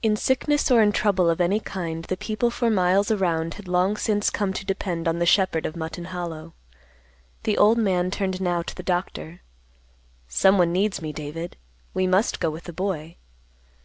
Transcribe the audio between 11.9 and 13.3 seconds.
We must go with the boy."